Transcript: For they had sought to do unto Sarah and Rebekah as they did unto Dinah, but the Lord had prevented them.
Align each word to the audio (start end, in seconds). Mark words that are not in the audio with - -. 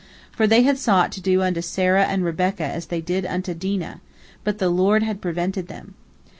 For 0.31 0.47
they 0.47 0.63
had 0.63 0.79
sought 0.79 1.11
to 1.11 1.21
do 1.21 1.43
unto 1.43 1.61
Sarah 1.61 2.05
and 2.05 2.25
Rebekah 2.25 2.65
as 2.65 2.87
they 2.87 3.01
did 3.01 3.23
unto 3.23 3.53
Dinah, 3.53 4.01
but 4.43 4.57
the 4.57 4.69
Lord 4.69 5.03
had 5.03 5.21
prevented 5.21 5.67
them. 5.67 5.93